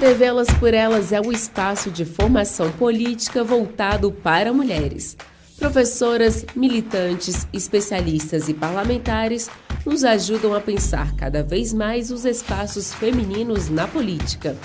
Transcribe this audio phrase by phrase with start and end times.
[0.00, 5.14] TV Elas por Elas é o espaço de formação política voltado para mulheres.
[5.58, 9.50] Professoras, militantes, especialistas e parlamentares
[9.84, 14.56] nos ajudam a pensar cada vez mais os espaços femininos na política.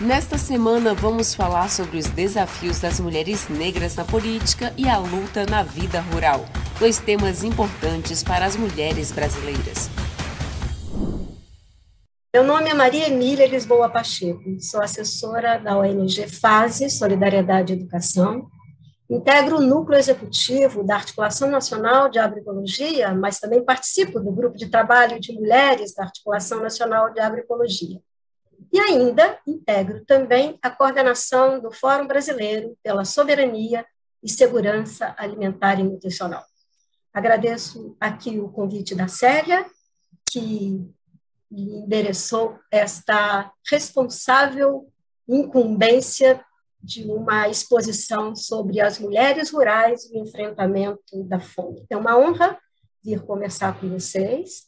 [0.00, 5.46] Nesta semana vamos falar sobre os desafios das mulheres negras na política e a luta
[5.48, 6.44] na vida rural,
[6.80, 9.88] dois temas importantes para as mulheres brasileiras.
[12.34, 18.48] Meu nome é Maria Emília Lisboa Pacheco, sou assessora da ONG FASE, Solidariedade e Educação,
[19.10, 24.70] integro o núcleo executivo da Articulação Nacional de Agroecologia, mas também participo do grupo de
[24.70, 28.00] trabalho de mulheres da Articulação Nacional de Agroecologia.
[28.72, 33.84] E ainda integro também a coordenação do Fórum Brasileiro pela Soberania
[34.22, 36.42] e Segurança Alimentar e Nutricional.
[37.12, 39.66] Agradeço aqui o convite da Célia,
[40.30, 40.90] que
[41.60, 44.90] endereçou esta responsável
[45.28, 46.44] incumbência
[46.82, 51.84] de uma exposição sobre as mulheres rurais e o enfrentamento da fome.
[51.88, 52.58] É uma honra
[53.02, 54.66] vir conversar com vocês.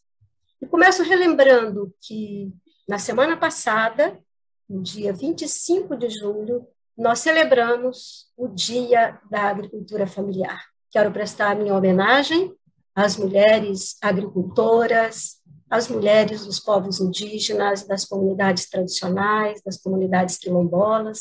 [0.61, 2.53] E começo relembrando que
[2.89, 4.19] na semana passada,
[4.69, 10.65] no dia 25 de julho, nós celebramos o Dia da Agricultura Familiar.
[10.91, 12.55] Quero prestar minha homenagem
[12.95, 21.21] às mulheres agricultoras, às mulheres dos povos indígenas, das comunidades tradicionais, das comunidades quilombolas.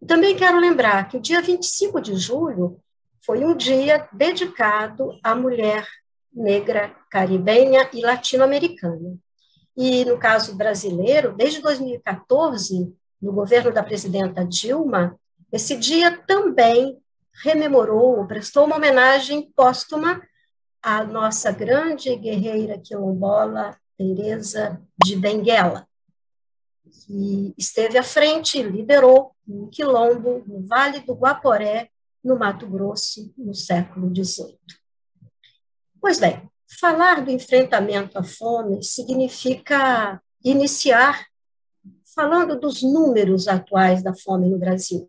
[0.00, 2.80] E também quero lembrar que o dia 25 de julho
[3.24, 5.86] foi um dia dedicado à mulher
[6.34, 9.16] negra caribenha e latino-americana.
[9.76, 15.18] E, no caso brasileiro, desde 2014, no governo da presidenta Dilma,
[15.52, 16.98] esse dia também
[17.42, 20.20] rememorou, prestou uma homenagem póstuma
[20.82, 23.76] à nossa grande guerreira quilombola,
[24.14, 25.86] Teresa de Benguela,
[26.84, 31.90] que esteve à frente e liderou um quilombo no Vale do Guaporé,
[32.22, 34.58] no Mato Grosso, no século XVIII.
[36.00, 41.26] Pois bem, Falar do enfrentamento à fome significa iniciar
[42.14, 45.08] falando dos números atuais da fome no Brasil,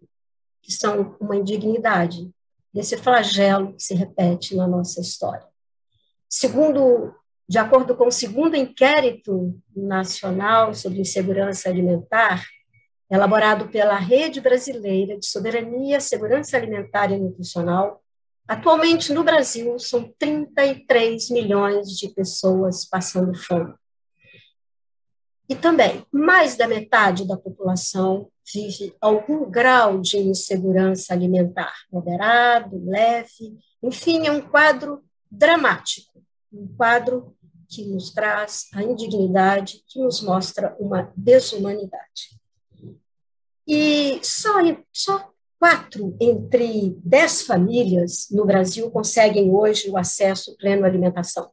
[0.61, 2.29] que são uma indignidade,
[2.73, 5.47] desse flagelo que se repete na nossa história.
[6.27, 7.13] Segundo,
[7.47, 12.43] de acordo com o segundo inquérito nacional sobre insegurança alimentar,
[13.11, 18.03] elaborado pela Rede Brasileira de Soberania, Segurança Alimentar e Nutricional,
[18.47, 23.73] Atualmente, no Brasil, são 33 milhões de pessoas passando fome.
[25.47, 33.57] E também, mais da metade da população vive algum grau de insegurança alimentar, moderado, leve,
[33.81, 36.22] enfim, é um quadro dramático,
[36.53, 37.35] um quadro
[37.67, 42.39] que nos traz a indignidade, que nos mostra uma desumanidade.
[43.67, 44.59] E só,
[44.91, 51.49] só Quatro entre dez famílias no Brasil conseguem hoje o acesso pleno à alimentação.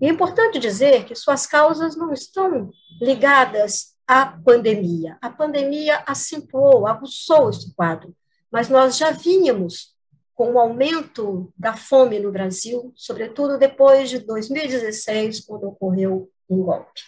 [0.00, 5.16] E é importante dizer que suas causas não estão ligadas à pandemia.
[5.22, 8.12] A pandemia acentuou, aguçou esse quadro,
[8.50, 9.91] mas nós já vínhamos
[10.34, 17.02] com o aumento da fome no Brasil, sobretudo depois de 2016, quando ocorreu um golpe.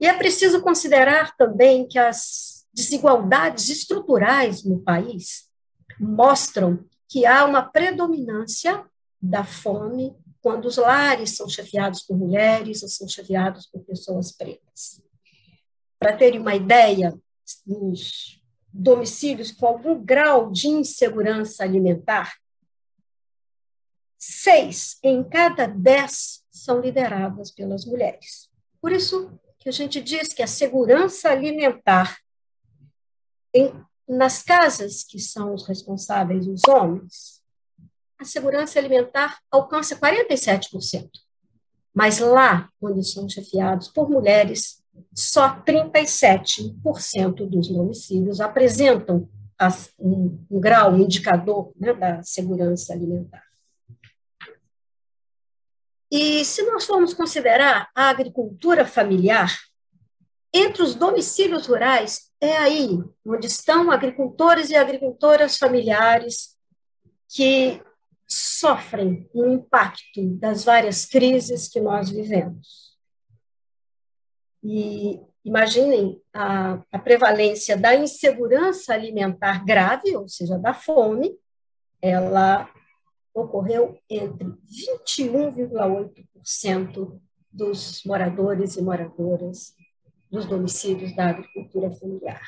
[0.00, 5.48] E é preciso considerar também que as desigualdades estruturais no país
[6.00, 8.84] mostram que há uma predominância
[9.20, 15.00] da fome quando os lares são chefiados por mulheres ou são chefiados por pessoas pretas.
[15.98, 17.14] Para terem uma ideia,
[17.64, 18.41] os
[18.72, 22.34] domicílios com algum grau de insegurança alimentar,
[24.18, 28.50] seis em cada dez são lideradas pelas mulheres.
[28.80, 32.18] Por isso que a gente diz que a segurança alimentar
[33.54, 33.72] em
[34.08, 37.42] nas casas que são os responsáveis, os homens,
[38.18, 41.08] a segurança alimentar alcança 47%.
[41.94, 44.81] Mas lá, onde são chefiados por mulheres,
[45.14, 49.28] só 37% dos homicídios apresentam
[49.98, 53.44] um, um, grau, um indicador né, da segurança alimentar.
[56.10, 59.50] E se nós formos considerar a agricultura familiar,
[60.52, 66.54] entre os domicílios rurais, é aí onde estão agricultores e agricultoras familiares
[67.28, 67.80] que
[68.28, 72.91] sofrem o impacto das várias crises que nós vivemos.
[74.62, 81.36] E imaginem a, a prevalência da insegurança alimentar grave, ou seja, da fome,
[82.00, 82.68] ela
[83.34, 84.46] ocorreu entre
[85.18, 87.20] 21,8%
[87.50, 89.74] dos moradores e moradoras
[90.30, 92.42] dos domicílios da agricultura familiar.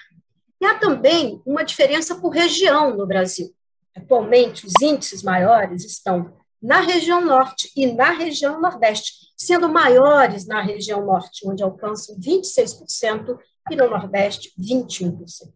[0.60, 3.54] E há também uma diferença por região no Brasil.
[3.94, 9.12] Atualmente, os índices maiores estão na região norte e na região nordeste,
[9.46, 13.38] sendo maiores na região norte, onde alcançam 26%,
[13.70, 15.52] e no nordeste, 21%.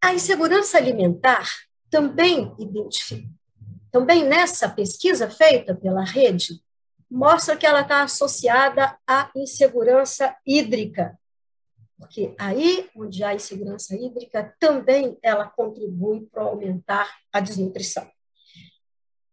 [0.00, 1.48] A insegurança alimentar
[1.88, 3.28] também identifica,
[3.90, 6.62] também nessa pesquisa feita pela rede,
[7.10, 11.18] mostra que ela está associada à insegurança hídrica,
[11.98, 18.10] porque aí onde há insegurança hídrica, também ela contribui para aumentar a desnutrição.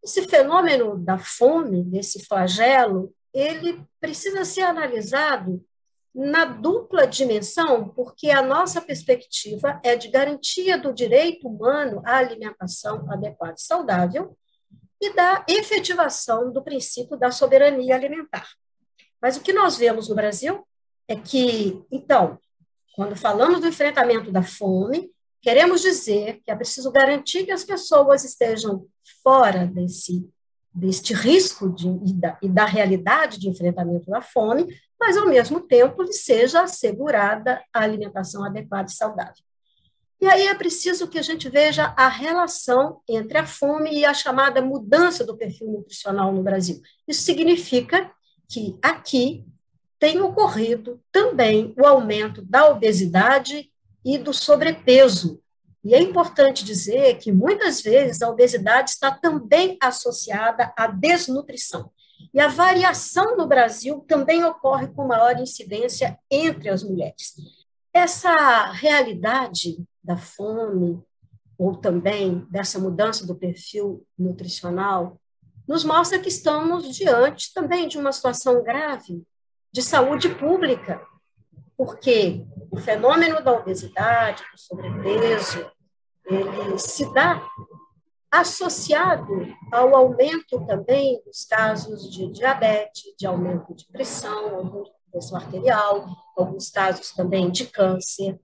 [0.04, 5.64] Esse fenômeno da fome, desse flagelo, ele precisa ser analisado
[6.14, 13.10] na dupla dimensão, porque a nossa perspectiva é de garantia do direito humano à alimentação
[13.12, 14.36] adequada e saudável
[15.02, 18.50] e da efetivação do princípio da soberania alimentar.
[19.22, 20.66] Mas o que nós vemos no Brasil
[21.08, 22.38] é que, então,
[22.96, 28.24] quando falamos do enfrentamento da fome, queremos dizer que é preciso garantir que as pessoas
[28.24, 28.86] estejam
[29.24, 30.28] fora desse
[30.74, 34.68] deste risco de, e, da, e da realidade de enfrentamento da fome,
[35.00, 39.44] mas, ao mesmo tempo, lhe seja assegurada a alimentação adequada e saudável.
[40.22, 44.14] E aí é preciso que a gente veja a relação entre a fome e a
[44.14, 46.82] chamada mudança do perfil nutricional no Brasil.
[47.08, 48.12] Isso significa
[48.50, 49.46] que aqui
[49.98, 53.72] tem ocorrido também o aumento da obesidade
[54.04, 55.42] e do sobrepeso.
[55.84, 61.92] E é importante dizer que muitas vezes a obesidade está também associada à desnutrição.
[62.34, 67.36] E a variação no Brasil também ocorre com maior incidência entre as mulheres.
[67.94, 71.02] Essa realidade da fome,
[71.58, 75.20] ou também dessa mudança do perfil nutricional,
[75.68, 79.24] nos mostra que estamos diante também de uma situação grave
[79.72, 81.02] de saúde pública,
[81.80, 85.66] porque o fenômeno da obesidade, do sobrepeso,
[86.26, 87.42] ele se dá
[88.30, 96.06] associado ao aumento também dos casos de diabetes, de aumento de pressão, de pressão arterial,
[96.36, 98.38] alguns casos também de câncer.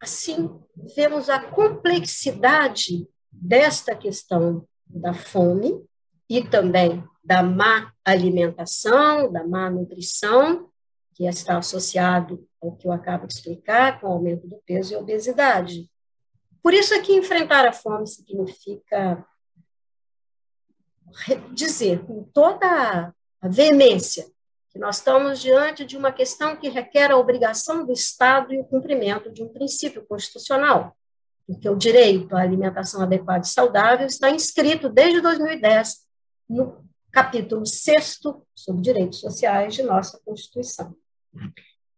[0.00, 0.50] Assim,
[0.96, 5.86] vemos a complexidade desta questão da fome
[6.28, 10.71] e também da má alimentação, da má nutrição,
[11.14, 14.96] que está associado ao que eu acabo de explicar, com o aumento do peso e
[14.96, 15.90] obesidade.
[16.62, 19.24] Por isso é que enfrentar a fome significa
[21.52, 24.26] dizer com toda a veemência
[24.70, 28.64] que nós estamos diante de uma questão que requer a obrigação do Estado e o
[28.64, 30.96] cumprimento de um princípio constitucional,
[31.46, 36.06] porque o direito à alimentação adequada e saudável está inscrito desde 2010
[36.48, 38.20] no capítulo 6
[38.54, 40.96] sobre direitos sociais de nossa Constituição.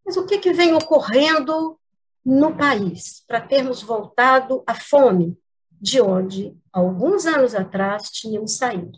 [0.05, 1.77] Mas o que, que vem ocorrendo
[2.25, 5.37] no país para termos voltado à fome,
[5.79, 8.97] de onde, alguns anos atrás, tínhamos saído.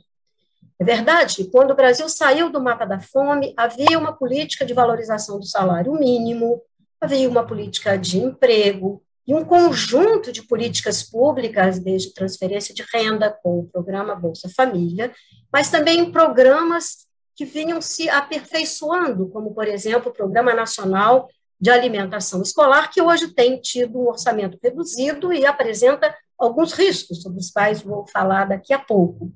[0.80, 4.74] É verdade que, quando o Brasil saiu do mapa da fome, havia uma política de
[4.74, 6.62] valorização do salário mínimo,
[7.02, 13.30] havia uma política de emprego e um conjunto de políticas públicas, desde transferência de renda,
[13.30, 15.12] com o programa Bolsa Família,
[15.52, 17.07] mas também programas
[17.38, 21.30] que vinham se aperfeiçoando, como, por exemplo, o Programa Nacional
[21.62, 27.40] de alimentação escolar, que hoje tem tido um orçamento reduzido e apresenta alguns riscos, sobre
[27.40, 29.32] os quais vou falar daqui a pouco.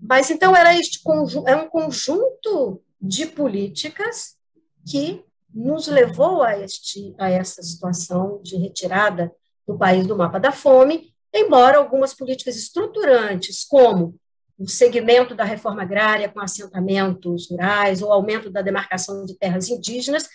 [0.00, 1.00] Mas então era este
[1.46, 4.36] é um conjunto de políticas
[4.84, 5.24] que
[5.54, 9.32] nos levou a, este, a essa situação de retirada
[9.66, 14.18] do país do mapa da fome, embora algumas políticas estruturantes, como
[14.62, 20.28] o segmento da reforma agrária com assentamentos rurais, ou aumento da demarcação de terras indígenas,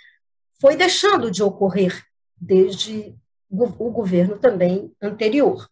[0.60, 2.04] foi deixando de ocorrer
[2.36, 3.16] desde
[3.50, 5.70] o governo também anterior.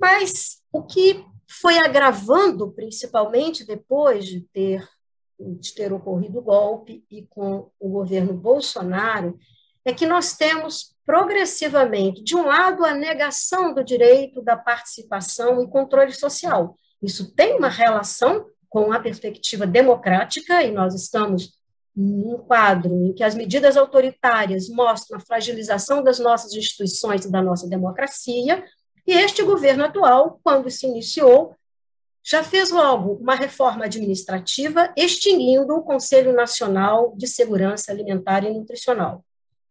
[0.00, 1.24] Mas o que
[1.60, 4.88] foi agravando, principalmente depois de ter,
[5.40, 9.36] de ter ocorrido o golpe e com o governo Bolsonaro,
[9.84, 15.68] é que nós temos progressivamente, de um lado, a negação do direito da participação e
[15.68, 16.76] controle social.
[17.02, 21.58] Isso tem uma relação com a perspectiva democrática, e nós estamos
[21.96, 27.42] um quadro em que as medidas autoritárias mostram a fragilização das nossas instituições e da
[27.42, 28.64] nossa democracia,
[29.06, 31.56] e este governo atual, quando se iniciou,
[32.22, 39.24] já fez logo uma reforma administrativa extinguindo o Conselho Nacional de Segurança Alimentar e Nutricional,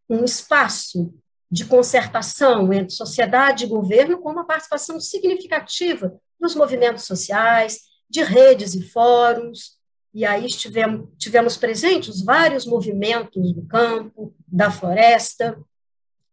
[0.09, 1.13] um espaço
[1.49, 7.79] de concertação entre sociedade e governo com uma participação significativa dos movimentos sociais,
[8.09, 9.77] de redes e fóruns,
[10.13, 15.59] e aí tivemos, presentes vários movimentos do campo, da floresta,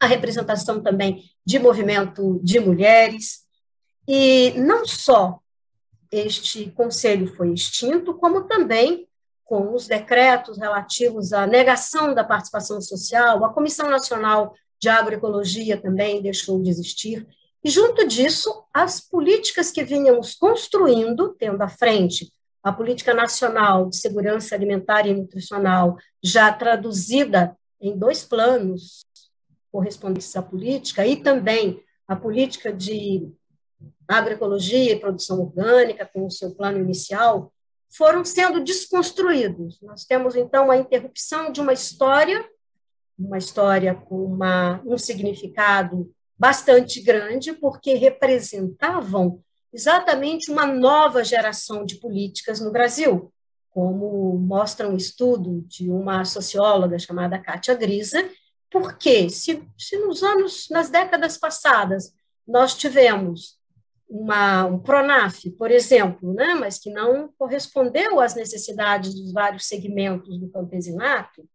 [0.00, 3.44] a representação também de movimento de mulheres,
[4.06, 5.38] e não só
[6.11, 9.08] este conselho foi extinto, como também
[9.44, 16.23] com os decretos relativos à negação da participação social, a Comissão Nacional de Agroecologia também
[16.23, 17.26] deixou de existir,
[17.64, 22.30] e junto disso, as políticas que vínhamos construindo, tendo à frente
[22.62, 29.04] a Política Nacional de Segurança Alimentar e Nutricional, já traduzida em dois planos
[29.73, 33.28] correspondentes à política, e também a política de
[34.06, 37.52] agroecologia e produção orgânica, com o seu plano inicial,
[37.90, 39.80] foram sendo desconstruídos.
[39.80, 42.47] Nós temos, então, a interrupção de uma história,
[43.18, 51.97] uma história com uma, um significado bastante grande, porque representavam exatamente uma nova geração de
[51.97, 53.33] políticas no Brasil,
[53.71, 58.29] como mostra um estudo de uma socióloga chamada Kátia Grisa,
[58.71, 62.14] porque se, se nos anos, nas décadas passadas,
[62.47, 63.59] nós tivemos
[64.09, 70.38] uma, um PRONAF, por exemplo, né, mas que não correspondeu às necessidades dos vários segmentos
[70.38, 71.49] do campesinato,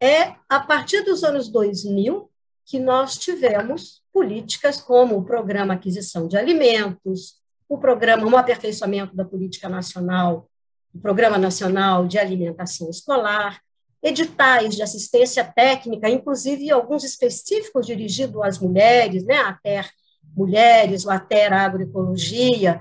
[0.00, 2.28] é a partir dos anos 2000
[2.64, 9.24] que nós tivemos políticas como o Programa Aquisição de Alimentos, o Programa Um Aperfeiçoamento da
[9.24, 10.48] Política Nacional,
[10.94, 13.60] o Programa Nacional de Alimentação Escolar,
[14.02, 19.90] editais de assistência técnica, inclusive alguns específicos dirigidos às mulheres, né, a TER
[20.34, 22.80] mulheres, o ATER Agroecologia,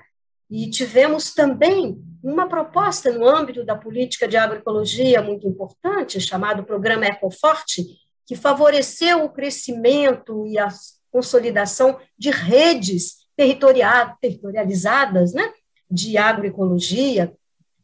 [0.49, 7.05] e tivemos também uma proposta no âmbito da política de agroecologia muito importante, chamado Programa
[7.05, 7.85] Ecoforte,
[8.25, 10.67] que favoreceu o crescimento e a
[11.11, 15.51] consolidação de redes territorializadas né,
[15.89, 17.35] de agroecologia.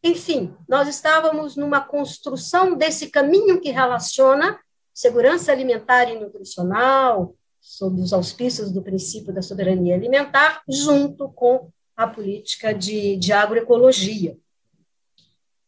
[0.03, 4.59] Enfim, nós estávamos numa construção desse caminho que relaciona
[4.93, 12.07] segurança alimentar e nutricional, sob os auspícios do princípio da soberania alimentar, junto com a
[12.07, 14.37] política de, de agroecologia.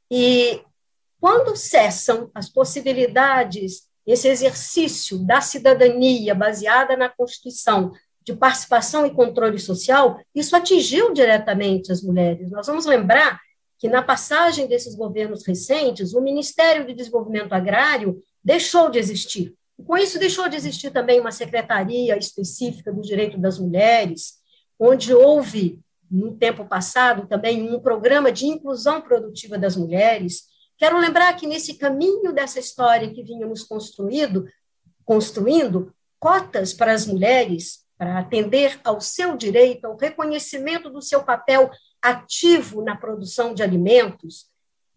[0.10, 0.64] E
[1.20, 7.92] quando cessam as possibilidades, esse exercício da cidadania baseada na Constituição,
[8.24, 12.50] de participação e controle social, isso atingiu diretamente as mulheres.
[12.50, 13.40] Nós vamos lembrar
[13.78, 19.54] que, na passagem desses governos recentes, o Ministério de Desenvolvimento Agrário deixou de existir.
[19.86, 24.40] Com isso, deixou de existir também uma secretaria específica do direito das mulheres,
[24.80, 30.46] onde houve, no tempo passado, também um programa de inclusão produtiva das mulheres.
[30.80, 34.50] Quero lembrar que, nesse caminho dessa história que vínhamos construído,
[35.04, 41.70] construindo, cotas para as mulheres, para atender ao seu direito, ao reconhecimento do seu papel
[42.02, 44.50] ativo na produção de alimentos,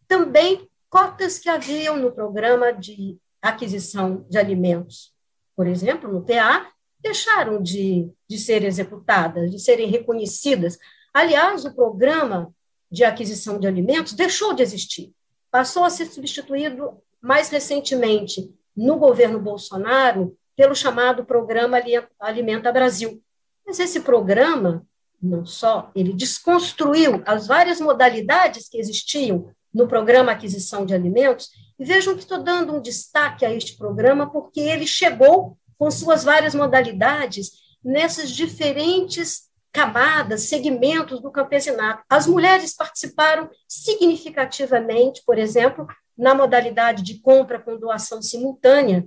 [0.07, 5.13] também cotas que haviam no programa de aquisição de alimentos,
[5.57, 6.71] por exemplo, no PA,
[7.01, 10.79] deixaram de, de ser executadas, de serem reconhecidas.
[11.13, 12.55] Aliás, o programa
[12.89, 15.13] de aquisição de alimentos deixou de existir,
[15.53, 21.79] passou a ser substituído mais recentemente no governo Bolsonaro pelo chamado Programa
[22.19, 23.23] Alimenta Brasil.
[23.67, 24.85] Mas esse programa,
[25.23, 31.85] não só, ele desconstruiu as várias modalidades que existiam no programa Aquisição de Alimentos e
[31.85, 36.55] vejam que estou dando um destaque a este programa, porque ele chegou com suas várias
[36.55, 37.53] modalidades
[37.85, 42.05] nessas diferentes camadas, segmentos do campesinato.
[42.09, 45.87] As mulheres participaram significativamente, por exemplo,
[46.17, 49.07] na modalidade de compra com doação simultânea,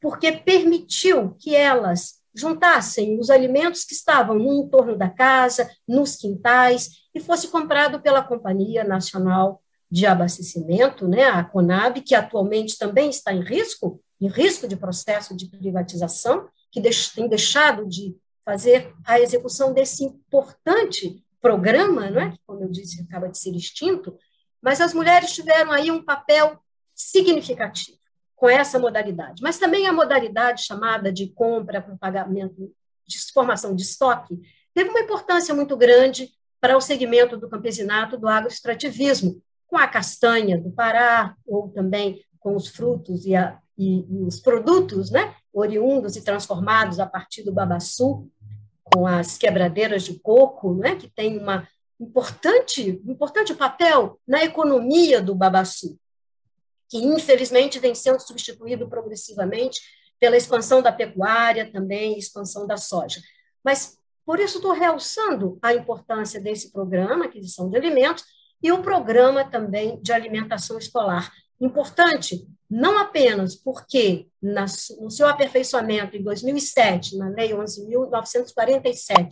[0.00, 7.04] porque permitiu que elas juntassem os alimentos que estavam no entorno da casa, nos quintais,
[7.14, 13.32] e fosse comprado pela Companhia Nacional de abastecimento, né, a Conab, que atualmente também está
[13.32, 16.82] em risco, em risco de processo de privatização, que
[17.14, 22.34] tem deixado de fazer a execução desse importante programa, não é?
[22.46, 24.16] como eu disse, acaba de ser extinto,
[24.62, 26.58] mas as mulheres tiveram aí um papel
[26.94, 27.98] significativo
[28.34, 29.42] com essa modalidade.
[29.42, 32.74] Mas também a modalidade chamada de compra com pagamento
[33.06, 34.38] de formação de estoque
[34.74, 40.58] teve uma importância muito grande para o segmento do campesinato, do agroextrativismo, com a castanha
[40.58, 46.16] do Pará, ou também com os frutos e, a, e, e os produtos né, oriundos
[46.16, 48.28] e transformados a partir do babaçu,
[48.82, 51.66] com as quebradeiras de coco, né, que tem uma
[51.98, 55.98] importante, importante papel na economia do babaçu,
[56.88, 59.80] que infelizmente vem sendo substituído progressivamente
[60.18, 63.20] pela expansão da pecuária, também expansão da soja.
[63.64, 68.24] Mas por isso estou realçando a importância desse programa, aquisição de alimentos,
[68.62, 71.30] e o programa também de alimentação escolar.
[71.60, 79.28] Importante não apenas porque, no seu aperfeiçoamento em 2007, na Lei 11.947,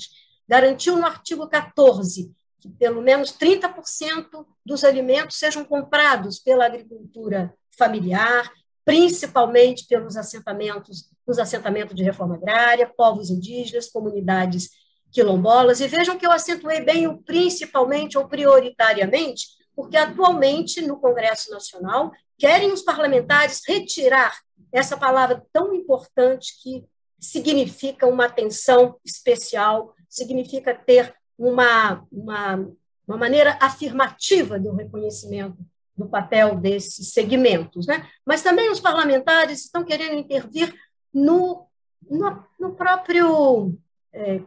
[0.48, 8.48] garantiu no artigo 14 que pelo menos 30% dos alimentos sejam comprados pela agricultura familiar,
[8.84, 14.70] principalmente pelos assentamentos, nos assentamentos de reforma agrária, povos indígenas, comunidades
[15.10, 15.80] quilombolas.
[15.80, 22.12] E vejam que eu acentuei bem o principalmente ou prioritariamente, porque atualmente no Congresso Nacional
[22.38, 24.36] querem os parlamentares retirar
[24.72, 26.84] essa palavra tão importante que
[27.20, 32.68] significa uma atenção especial, significa ter uma, uma,
[33.06, 35.58] uma maneira afirmativa do reconhecimento
[35.96, 37.86] do papel desses segmentos.
[37.86, 38.08] Né?
[38.26, 40.74] Mas também os parlamentares estão querendo intervir
[41.12, 41.66] no,
[42.10, 43.78] no, no próprio.
[44.12, 44.40] É,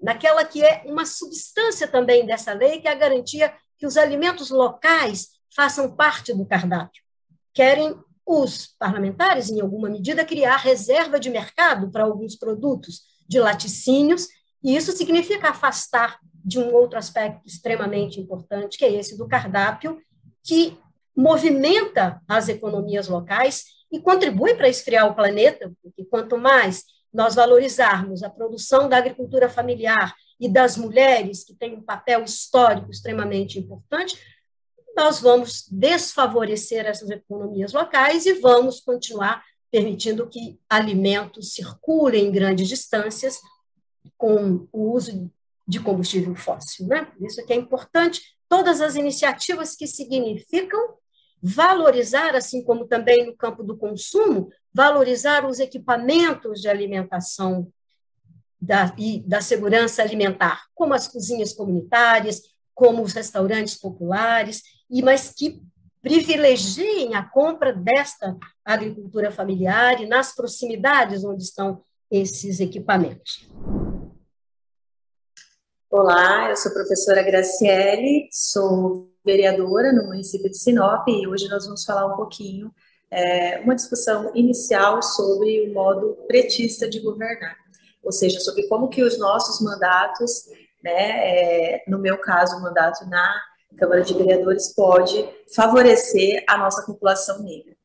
[0.00, 4.50] naquela que é uma substância também dessa lei, que é a garantia que os alimentos
[4.50, 7.02] locais façam parte do cardápio.
[7.54, 14.28] Querem os parlamentares, em alguma medida, criar reserva de mercado para alguns produtos de laticínios,
[14.62, 20.00] e isso significa afastar de um outro aspecto extremamente importante, que é esse do cardápio,
[20.42, 20.78] que
[21.16, 28.22] movimenta as economias locais e contribui para esfriar o planeta, porque quanto mais nós valorizarmos
[28.22, 34.18] a produção da agricultura familiar e das mulheres, que tem um papel histórico extremamente importante,
[34.96, 42.68] nós vamos desfavorecer essas economias locais e vamos continuar permitindo que alimentos circulem em grandes
[42.68, 43.38] distâncias
[44.16, 45.30] com o uso
[45.68, 46.86] de combustível fóssil.
[46.86, 47.12] Né?
[47.20, 48.22] Isso que é importante.
[48.48, 50.94] Todas as iniciativas que significam
[51.42, 57.70] valorizar, assim como também no campo do consumo, valorizar os equipamentos de alimentação
[58.66, 62.42] da, e da segurança alimentar, como as cozinhas comunitárias,
[62.74, 65.62] como os restaurantes populares, e mas que
[66.02, 73.48] privilegiem a compra desta agricultura familiar e nas proximidades onde estão esses equipamentos.
[75.88, 81.64] Olá, eu sou a professora Graciele, sou vereadora no município de Sinop e hoje nós
[81.64, 82.72] vamos falar um pouquinho,
[83.10, 87.56] é, uma discussão inicial sobre o modo pretista de governar,
[88.06, 90.48] ou seja, sobre como que os nossos mandatos,
[90.82, 93.42] né, é, no meu caso, o mandato na
[93.76, 97.76] Câmara de Vereadores pode favorecer a nossa população negra.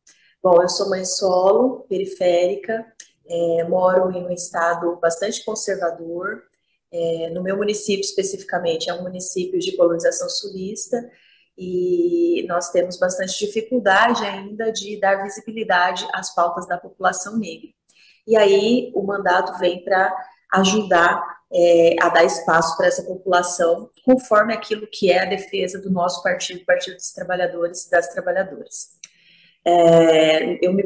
[0.42, 2.86] Bom, eu sou mãe solo, periférica,
[3.28, 6.44] é, moro em um estado bastante conservador,
[6.92, 11.10] é, no meu município, especificamente, é um município de colonização sulista
[11.58, 17.70] e nós temos bastante dificuldade ainda de dar visibilidade às pautas da população negra.
[18.28, 20.14] E aí o mandato vem para
[20.54, 25.90] ajudar é, a dar espaço para essa população, conforme aquilo que é a defesa do
[25.90, 29.00] nosso partido, Partido dos Trabalhadores e das Trabalhadoras.
[29.64, 30.84] É, eu me,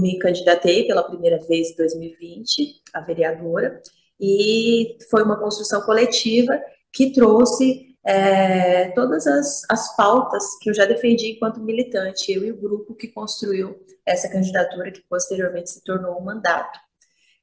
[0.00, 3.80] me candidatei pela primeira vez em 2020 a vereadora,
[4.20, 6.58] e foi uma construção coletiva
[6.92, 12.52] que trouxe é, todas as, as pautas que eu já defendi enquanto militante, eu e
[12.52, 16.78] o grupo que construiu essa candidatura, que posteriormente se tornou um mandato.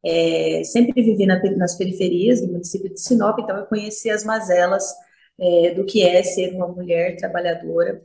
[0.03, 4.83] É, sempre vivi na, nas periferias do município de Sinop, então eu conheci as mazelas
[5.39, 8.03] é, do que é ser uma mulher trabalhadora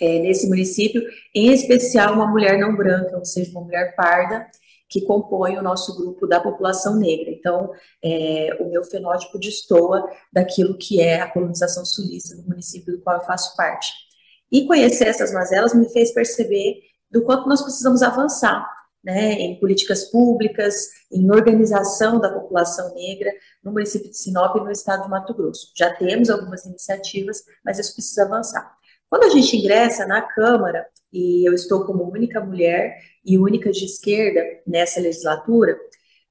[0.00, 1.02] é, nesse município,
[1.34, 4.46] em especial uma mulher não branca, ou seja, uma mulher parda,
[4.90, 7.30] que compõem o nosso grupo da população negra.
[7.30, 7.70] Então,
[8.02, 13.16] é, o meu fenótipo destoa daquilo que é a colonização sulista do município do qual
[13.16, 13.92] eu faço parte.
[14.50, 18.68] E conhecer essas mazelas me fez perceber do quanto nós precisamos avançar
[19.02, 24.72] né, em políticas públicas, em organização da população negra no município de Sinop e no
[24.72, 25.72] estado de Mato Grosso.
[25.76, 28.76] Já temos algumas iniciativas, mas isso precisa avançar.
[29.10, 33.84] Quando a gente ingressa na Câmara, e eu estou como única mulher e única de
[33.84, 35.76] esquerda nessa legislatura,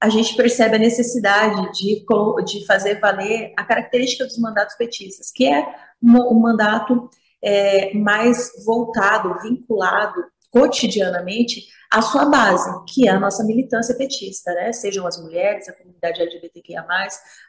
[0.02, 2.06] a gente percebe a necessidade de,
[2.46, 5.68] de fazer valer a característica dos mandatos petistas, que é
[6.02, 7.10] um, mandato
[7.44, 14.72] é, mais voltado, vinculado cotidianamente à sua base, que é a nossa militância petista, né?
[14.72, 16.86] Sejam as mulheres, a comunidade LGBTQIA+,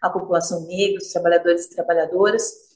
[0.03, 2.70] a população negra, os trabalhadores e trabalhadoras,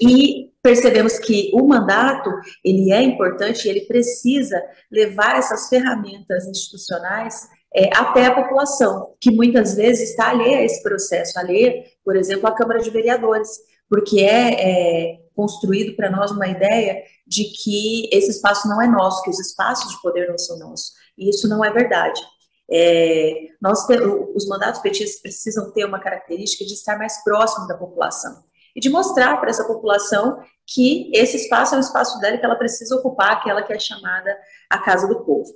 [0.00, 2.30] e percebemos que o mandato,
[2.64, 9.74] ele é importante, ele precisa levar essas ferramentas institucionais é, até a população, que muitas
[9.74, 13.48] vezes está alheia a esse processo, alheia, por exemplo, à Câmara de Vereadores,
[13.88, 19.22] porque é, é construído para nós uma ideia de que esse espaço não é nosso,
[19.22, 22.20] que os espaços de poder não são nossos, e isso não é verdade.
[22.68, 23.86] É, nós
[24.34, 28.42] os mandatos petistas precisam ter uma característica de estar mais próximo da população.
[28.76, 32.56] E de mostrar para essa população que esse espaço é um espaço dela que ela
[32.56, 34.36] precisa ocupar, aquela que é chamada
[34.68, 35.50] a casa do povo.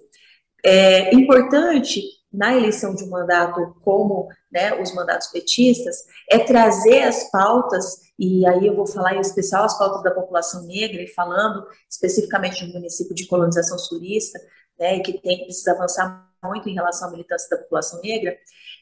[0.64, 2.02] É importante
[2.32, 8.46] na eleição de um mandato como né, os mandatos petistas é trazer as pautas, e
[8.46, 12.72] aí eu vou falar em especial as pautas da população negra, e falando especificamente do
[12.72, 14.40] município de colonização sulista,
[14.78, 18.36] né, que tem, precisa avançar muito em relação à militância da população negra,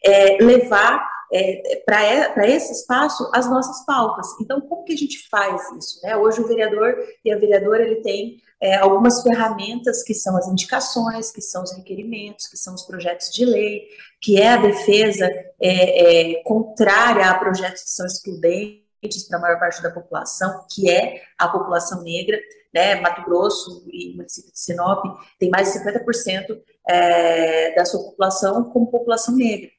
[0.05, 4.27] é, levar é, para esse espaço as nossas pautas.
[4.41, 6.01] Então, como que a gente faz isso?
[6.03, 6.17] Né?
[6.17, 11.31] Hoje o vereador e a vereadora ele tem é, algumas ferramentas que são as indicações,
[11.31, 13.83] que são os requerimentos, que são os projetos de lei,
[14.21, 15.27] que é a defesa
[15.61, 18.88] é, é contrária a projetos que são excludentes
[19.29, 22.39] para a maior parte da população, que é a população negra,
[22.73, 25.03] né, Mato Grosso e município de Sinop
[25.39, 29.71] tem mais de 50% é, da sua população como população negra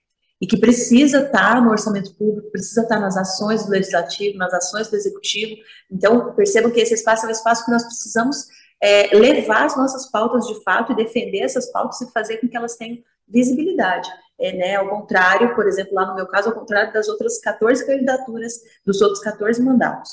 [0.42, 4.88] e que precisa estar no orçamento público, precisa estar nas ações do legislativo, nas ações
[4.88, 5.62] do executivo.
[5.92, 8.48] Então, percebam que esse espaço é um espaço que nós precisamos
[8.82, 12.56] é, levar as nossas pautas de fato e defender essas pautas e fazer com que
[12.56, 14.10] elas tenham visibilidade.
[14.40, 17.86] É, né, ao contrário, por exemplo, lá no meu caso, ao contrário das outras 14
[17.86, 18.54] candidaturas,
[18.86, 20.12] dos outros 14 mandatos.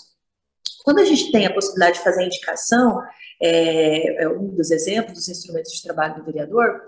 [0.85, 3.03] Quando a gente tem a possibilidade de fazer indicação,
[3.41, 6.83] é, é um dos exemplos dos instrumentos de trabalho do vereador,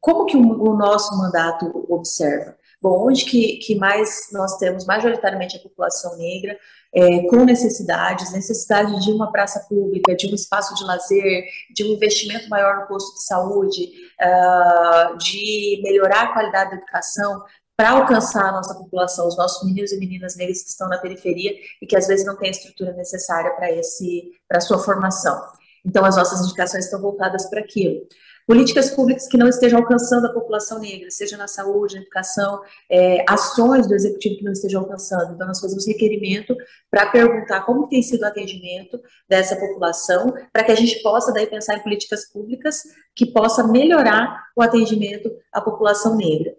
[0.00, 2.56] como que o, o nosso mandato observa?
[2.82, 6.58] Bom, onde que, que mais nós temos majoritariamente a população negra
[6.92, 11.92] é, com necessidades, necessidade de uma praça pública, de um espaço de lazer, de um
[11.92, 13.84] investimento maior no posto de saúde,
[14.20, 17.44] uh, de melhorar a qualidade da educação,
[17.76, 21.52] para alcançar a nossa população, os nossos meninos e meninas negras que estão na periferia
[21.80, 25.40] e que às vezes não têm a estrutura necessária para esse para a sua formação.
[25.84, 28.06] Então as nossas indicações estão voltadas para aquilo.
[28.46, 33.24] Políticas públicas que não estejam alcançando a população negra, seja na saúde, na educação, é,
[33.28, 35.32] ações do executivo que não estejam alcançando.
[35.32, 36.56] Então, nós fazemos requerimento
[36.90, 41.46] para perguntar como tem sido o atendimento dessa população, para que a gente possa daí
[41.46, 42.82] pensar em políticas públicas
[43.14, 46.56] que possa melhorar o atendimento à população negra.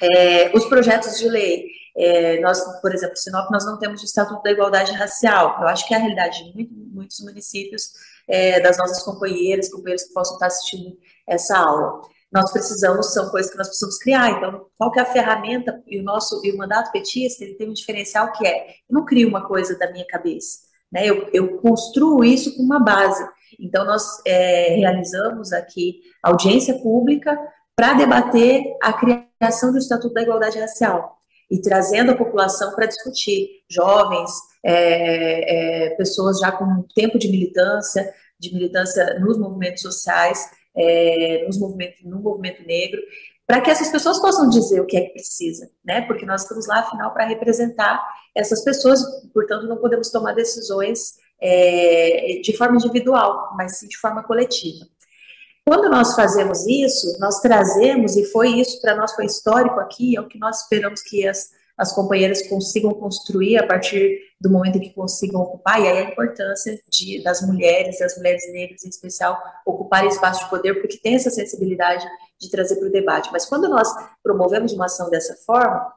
[0.00, 4.42] É, os projetos de lei, é, nós, por exemplo, Sinop, nós não temos o Estatuto
[4.42, 5.58] da Igualdade Racial.
[5.60, 7.92] Eu acho que é a realidade de muito, muitos municípios
[8.28, 12.00] é, das nossas companheiras, companheiros que possam estar assistindo essa aula.
[12.32, 14.30] Nós precisamos, são coisas que nós precisamos criar.
[14.30, 17.44] Então, qual que é a ferramenta e o nosso e o mandato petista?
[17.44, 21.06] Ele tem um diferencial que é, eu não crio uma coisa da minha cabeça, né?
[21.06, 23.26] Eu, eu construo isso com uma base.
[23.60, 27.38] Então, nós é, realizamos aqui audiência pública
[27.76, 31.21] para debater a criação do Estatuto da Igualdade Racial
[31.52, 34.30] e trazendo a população para discutir, jovens,
[34.64, 38.10] é, é, pessoas já com tempo de militância,
[38.40, 43.02] de militância nos movimentos sociais, é, nos movimentos, no movimento negro,
[43.46, 46.00] para que essas pessoas possam dizer o que é que precisa, né?
[46.06, 48.02] Porque nós estamos lá, afinal, para representar
[48.34, 54.22] essas pessoas, portanto, não podemos tomar decisões é, de forma individual, mas sim de forma
[54.22, 54.86] coletiva.
[55.64, 60.20] Quando nós fazemos isso, nós trazemos, e foi isso para nós, foi histórico aqui, é
[60.20, 64.80] o que nós esperamos que as, as companheiras consigam construir a partir do momento em
[64.80, 69.40] que consigam ocupar, e aí a importância de, das mulheres, das mulheres negras em especial,
[69.64, 72.04] ocuparem espaço de poder, porque tem essa sensibilidade
[72.40, 73.30] de trazer para o debate.
[73.30, 73.88] Mas quando nós
[74.20, 75.92] promovemos uma ação dessa forma,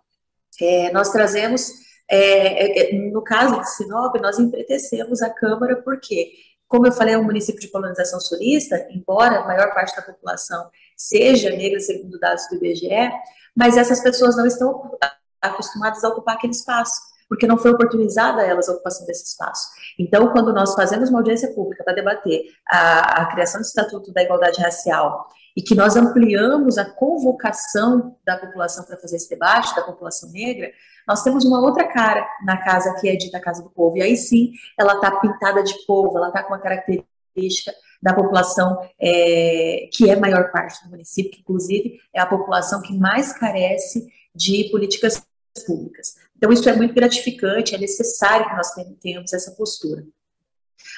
[0.62, 1.72] é, nós trazemos,
[2.08, 6.34] é, é, é no caso de Sinop, nós empretecemos a Câmara, porque
[6.68, 10.70] como eu falei, é um município de colonização sulista, embora a maior parte da população
[10.96, 13.12] seja negra, segundo dados do IBGE,
[13.56, 14.98] mas essas pessoas não estão
[15.42, 17.00] acostumadas a ocupar aquele espaço,
[17.30, 19.70] porque não foi oportunizada a elas a ocupação desse espaço.
[19.98, 24.24] Então, quando nós fazemos uma audiência pública para debater a, a criação do Estatuto da
[24.24, 29.84] Igualdade Racial e que nós ampliamos a convocação da população para fazer esse debate, da
[29.84, 30.72] população negra,
[31.08, 33.98] nós temos uma outra cara na casa que é dita Casa do Povo.
[33.98, 38.78] E aí sim, ela está pintada de povo, ela está com uma característica da população
[39.00, 44.08] é, que é maior parte do município, que inclusive é a população que mais carece
[44.34, 45.26] de políticas
[45.66, 46.16] públicas.
[46.38, 48.68] Então, isso é muito gratificante, é necessário que nós
[49.02, 50.06] tenhamos essa postura.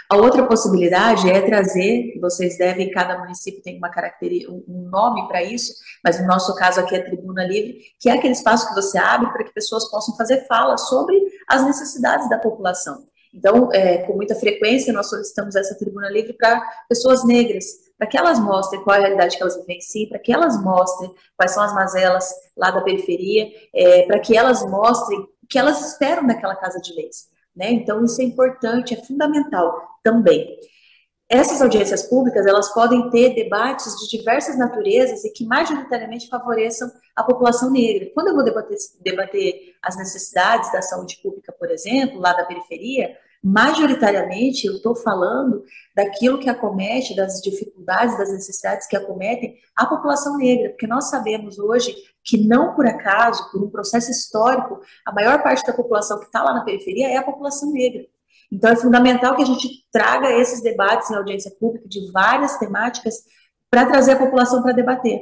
[0.09, 5.43] A outra possibilidade é trazer, vocês devem, cada município tem uma característica, um nome para
[5.43, 5.73] isso,
[6.03, 9.31] mas no nosso caso aqui é Tribuna Livre, que é aquele espaço que você abre
[9.31, 11.15] para que pessoas possam fazer fala sobre
[11.47, 13.05] as necessidades da população.
[13.33, 17.65] Então, é, com muita frequência, nós solicitamos essa tribuna livre para pessoas negras,
[17.97, 21.13] para que elas mostrem qual é a realidade que elas vivenciam, para que elas mostrem
[21.35, 25.91] quais são as mazelas lá da periferia, é, para que elas mostrem o que elas
[25.91, 27.27] esperam daquela casa de leis.
[27.57, 27.71] Né?
[27.71, 30.47] Então, isso é importante, é fundamental também.
[31.29, 37.23] essas audiências públicas, elas podem ter debates de diversas naturezas e que majoritariamente favoreçam a
[37.23, 38.09] população negra.
[38.13, 43.17] Quando eu vou debater, debater as necessidades da saúde pública, por exemplo, lá da periferia,
[43.43, 45.63] majoritariamente eu estou falando
[45.95, 51.59] daquilo que acomete, das dificuldades, das necessidades que acometem a população negra, porque nós sabemos
[51.59, 51.93] hoje
[52.27, 56.43] que não por acaso, por um processo histórico, a maior parte da população que está
[56.43, 58.05] lá na periferia é a população negra.
[58.51, 63.15] Então, é fundamental que a gente traga esses debates em audiência pública de várias temáticas
[63.69, 65.21] para trazer a população para debater,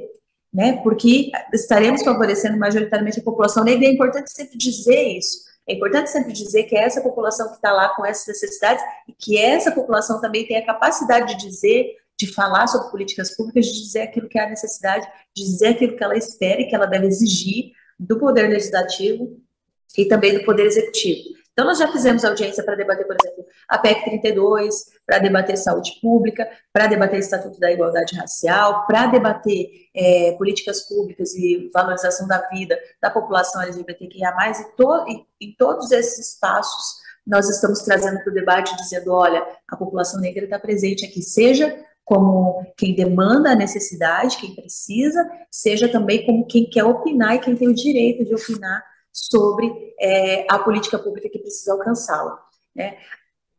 [0.53, 0.81] né?
[0.83, 5.45] Porque estaremos favorecendo majoritariamente a população negra e é importante sempre dizer isso.
[5.67, 9.13] É importante sempre dizer que é essa população que está lá com essas necessidades e
[9.13, 13.83] que essa população também tem a capacidade de dizer, de falar sobre políticas públicas, de
[13.83, 16.85] dizer aquilo que é a necessidade, de dizer aquilo que ela espera e que ela
[16.85, 19.39] deve exigir do poder legislativo
[19.97, 21.35] e também do poder executivo.
[21.55, 24.75] Então, nós já fizemos audiência para debater, por exemplo, a PEC 32,
[25.05, 31.33] para debater saúde pública, para debater Estatuto da Igualdade Racial, para debater é, políticas públicas
[31.33, 37.49] e valorização da vida da população LGBTQIA+, e, to, e em todos esses espaços nós
[37.49, 41.73] estamos trazendo para o debate, dizendo, olha, a população negra está presente aqui, seja
[42.05, 47.55] como quem demanda a necessidade, quem precisa, seja também como quem quer opinar e quem
[47.55, 52.39] tem o direito de opinar sobre é, a política pública que precisa alcançá-la.
[52.75, 52.95] Né?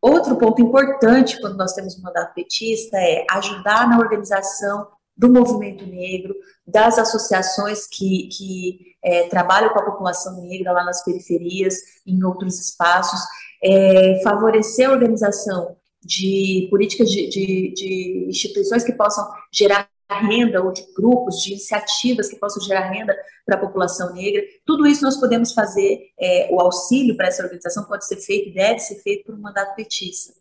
[0.01, 5.85] Outro ponto importante quando nós temos um mandato petista é ajudar na organização do movimento
[5.85, 11.75] negro, das associações que, que é, trabalham com a população negra lá nas periferias,
[12.07, 13.19] em outros espaços,
[13.65, 20.73] é, favorecer a organização de políticas de, de, de instituições que possam gerar renda ou
[20.73, 23.15] de grupos, de iniciativas que possam gerar renda
[23.45, 24.43] para a população negra.
[24.65, 28.79] Tudo isso nós podemos fazer, é, o auxílio para essa organização pode ser feito, deve
[28.79, 30.33] ser feito por um mandato petista.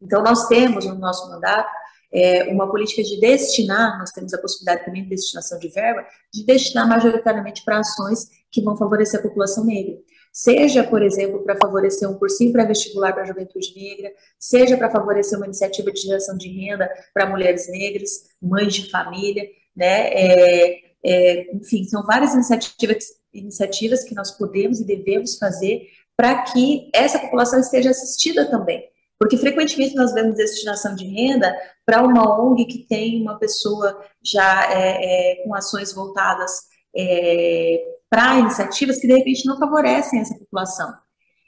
[0.00, 1.70] Então, nós temos no nosso mandato
[2.12, 6.44] é, uma política de destinar, nós temos a possibilidade também de destinação de verba, de
[6.44, 9.96] destinar majoritariamente para ações que vão favorecer a população negra
[10.36, 15.38] seja, por exemplo, para favorecer um cursinho pré-vestibular para a juventude negra, seja para favorecer
[15.38, 20.10] uma iniciativa de geração de renda para mulheres negras, mães de família, né?
[20.12, 26.90] É, é, enfim, são várias iniciativas, iniciativas que nós podemos e devemos fazer para que
[26.94, 28.84] essa população esteja assistida também.
[29.18, 34.70] Porque frequentemente nós vemos destinação de renda para uma ONG que tem uma pessoa já
[34.70, 36.60] é, é com ações voltadas
[36.94, 40.94] é, para iniciativas que de repente não favorecem essa população.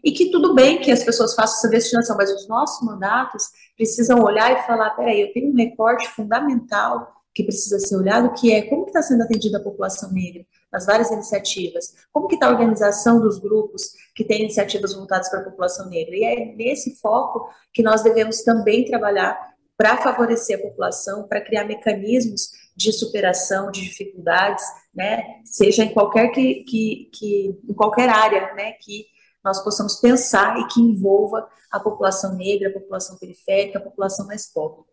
[0.04, 3.44] E que tudo bem que as pessoas façam essa destinação, mas os nossos mandatos
[3.76, 8.52] precisam olhar e falar: peraí, eu tenho um recorte fundamental que precisa ser olhado, que
[8.52, 12.50] é como está sendo atendida a população negra nas várias iniciativas, como que está a
[12.50, 16.16] organização dos grupos que têm iniciativas voltadas para a população negra.
[16.16, 19.38] E é nesse foco que nós devemos também trabalhar
[19.76, 24.64] para favorecer a população, para criar mecanismos de superação de dificuldades,
[24.94, 29.06] né, seja em qualquer que, que, que em qualquer área, né, que
[29.44, 34.46] nós possamos pensar e que envolva a população negra, a população periférica, a população mais
[34.46, 34.84] pobre.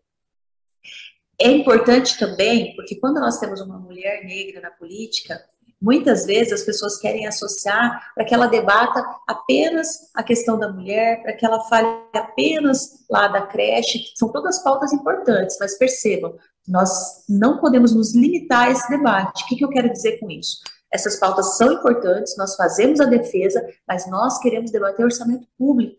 [1.40, 5.40] É importante também, porque quando nós temos uma mulher negra na política,
[5.80, 11.22] Muitas vezes as pessoas querem associar para que ela debata apenas a questão da mulher,
[11.22, 16.34] para que ela fale apenas lá da creche, que são todas pautas importantes, mas percebam,
[16.66, 19.44] nós não podemos nos limitar a esse debate.
[19.44, 20.58] O que, que eu quero dizer com isso?
[20.92, 25.96] Essas pautas são importantes, nós fazemos a defesa, mas nós queremos debater orçamento público.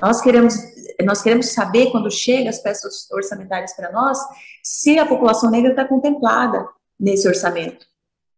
[0.00, 0.54] Nós queremos,
[1.04, 4.18] nós queremos saber, quando chega as peças orçamentárias para nós,
[4.62, 6.66] se a população negra está contemplada
[6.98, 7.89] nesse orçamento.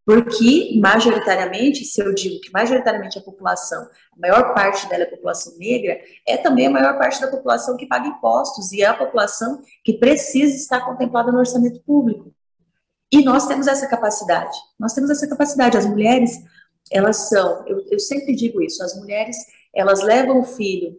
[0.05, 5.57] Porque, majoritariamente, se eu digo que majoritariamente a população, a maior parte dela é população
[5.59, 9.63] negra, é também a maior parte da população que paga impostos e é a população
[9.85, 12.35] que precisa estar contemplada no orçamento público.
[13.13, 14.57] E nós temos essa capacidade.
[14.79, 15.77] Nós temos essa capacidade.
[15.77, 16.43] As mulheres,
[16.91, 19.37] elas são, eu, eu sempre digo isso, as mulheres,
[19.75, 20.97] elas levam o filho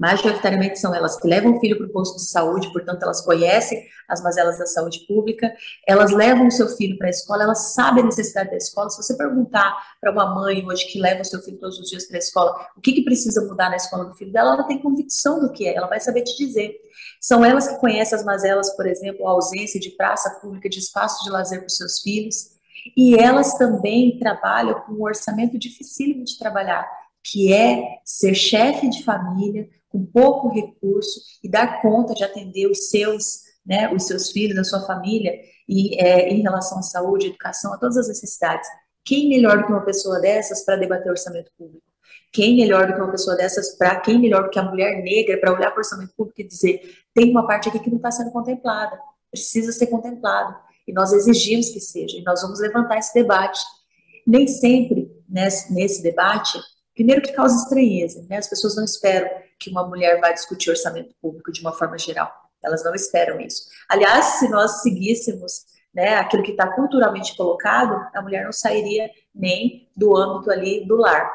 [0.00, 3.84] majoritariamente são elas que levam o filho para o posto de saúde, portanto, elas conhecem
[4.08, 5.54] as mazelas da saúde pública,
[5.86, 8.88] elas levam o seu filho para a escola, elas sabem a necessidade da escola.
[8.88, 12.06] Se você perguntar para uma mãe hoje que leva o seu filho todos os dias
[12.06, 14.78] para a escola, o que, que precisa mudar na escola do filho dela, ela tem
[14.78, 16.74] convicção do que é, ela vai saber te dizer.
[17.20, 21.22] São elas que conhecem as mazelas, por exemplo, a ausência de praça pública, de espaço
[21.24, 22.58] de lazer para os seus filhos,
[22.96, 26.88] e elas também trabalham com um orçamento dificílimo de trabalhar,
[27.22, 32.88] que é ser chefe de família, com pouco recurso e dar conta de atender os
[32.88, 37.74] seus, né, os seus filhos, a sua família, e é, em relação à saúde, educação,
[37.74, 38.68] a todas as necessidades.
[39.04, 41.82] Quem melhor do que uma pessoa dessas para debater orçamento público?
[42.32, 45.38] Quem melhor do que uma pessoa dessas, para quem melhor do que a mulher negra,
[45.38, 46.80] para olhar para o orçamento público e dizer:
[47.12, 48.98] tem uma parte aqui que não está sendo contemplada,
[49.30, 50.56] precisa ser contemplado.
[50.86, 53.60] E nós exigimos que seja, e nós vamos levantar esse debate.
[54.26, 56.58] Nem sempre nesse, nesse debate,
[56.94, 58.38] primeiro que causa estranheza, né?
[58.38, 59.28] as pessoas não esperam
[59.60, 62.32] que uma mulher vá discutir orçamento público de uma forma geral,
[62.64, 63.64] elas não esperam isso.
[63.88, 69.88] Aliás, se nós seguíssemos né, aquilo que está culturalmente colocado, a mulher não sairia nem
[69.96, 71.30] do âmbito ali do lar,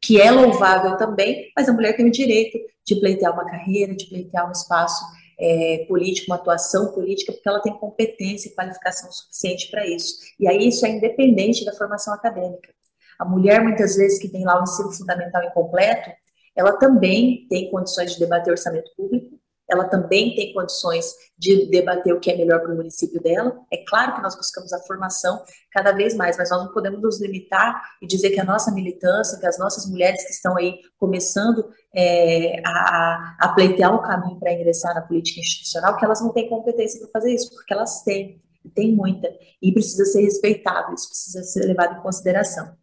[0.00, 4.06] que é louvável também, mas a mulher tem o direito de pleitear uma carreira, de
[4.06, 5.04] pleitear um espaço
[5.38, 10.16] é, político, uma atuação política, porque ela tem competência e qualificação suficiente para isso.
[10.38, 12.72] E aí isso é independente da formação acadêmica.
[13.18, 16.10] A mulher, muitas vezes, que tem lá o ensino fundamental incompleto,
[16.56, 21.06] ela também tem condições de debater orçamento público, ela também tem condições
[21.38, 23.56] de debater o que é melhor para o município dela.
[23.72, 27.20] É claro que nós buscamos a formação cada vez mais, mas nós não podemos nos
[27.20, 31.70] limitar e dizer que a nossa militância, que as nossas mulheres que estão aí começando
[31.94, 36.48] é, a, a pleitear um caminho para ingressar na política institucional, que elas não têm
[36.48, 38.42] competência para fazer isso, porque elas têm,
[38.74, 39.28] tem muita,
[39.60, 42.76] e precisa ser respeitado, isso precisa ser levado em consideração.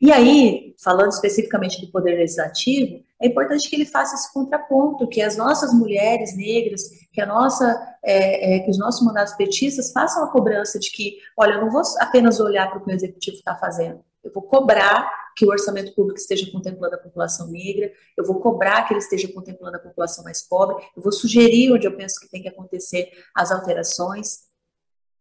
[0.00, 5.20] E aí, falando especificamente do Poder Legislativo, é importante que ele faça esse contraponto, que
[5.20, 10.22] as nossas mulheres negras, que a nossa, é, é, que os nossos mandatos petistas façam
[10.22, 13.36] a cobrança de que, olha, eu não vou apenas olhar para o que o executivo
[13.36, 18.24] está fazendo, eu vou cobrar que o orçamento público esteja contemplando a população negra, eu
[18.24, 21.96] vou cobrar que ele esteja contemplando a população mais pobre, eu vou sugerir onde eu
[21.96, 24.48] penso que tem que acontecer as alterações.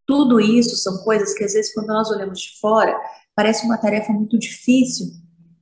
[0.05, 2.99] Tudo isso são coisas que, às vezes, quando nós olhamos de fora,
[3.35, 5.07] parece uma tarefa muito difícil,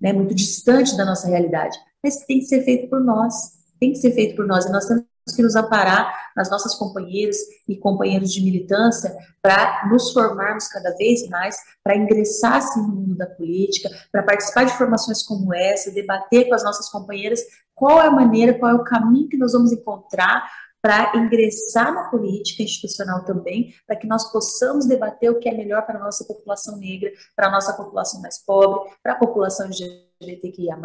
[0.05, 1.75] né, muito distante da nossa realidade.
[2.03, 3.33] Mas tem que ser feito por nós,
[3.79, 5.03] tem que ser feito por nós, e nós temos
[5.35, 7.37] que nos amparar nas nossas companheiras
[7.67, 13.15] e companheiros de militância para nos formarmos cada vez mais, para ingressar assim, no mundo
[13.15, 17.41] da política, para participar de formações como essa, debater com as nossas companheiras
[17.73, 20.47] qual é a maneira, qual é o caminho que nós vamos encontrar
[20.85, 25.83] para ingressar na política institucional também, para que nós possamos debater o que é melhor
[25.83, 30.77] para a nossa população negra, para a nossa população mais pobre, para a população LGBTQIA+,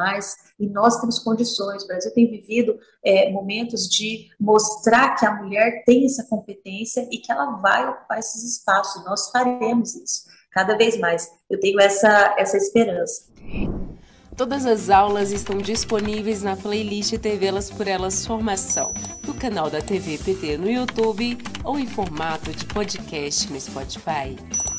[0.59, 5.85] e nós temos condições, o Brasil tem vivido é, momentos de mostrar que a mulher
[5.85, 10.99] tem essa competência e que ela vai ocupar esses espaços, nós faremos isso, cada vez
[10.99, 13.25] mais, eu tenho essa, essa esperança.
[14.41, 18.95] Todas as aulas estão disponíveis na playlist TV Elas por Elas Formação,
[19.27, 24.70] no canal da TV PT no YouTube ou em formato de podcast no Spotify.